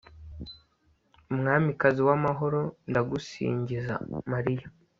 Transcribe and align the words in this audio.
umwamikazi 1.31 2.01
w'amahoro. 2.07 2.59
ndagusingiza 2.89 3.93
mariya 4.31 4.67